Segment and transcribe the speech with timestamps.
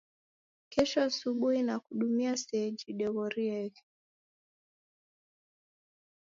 [0.71, 3.81] Kesho asubuhi nikudumia seji deghorieghe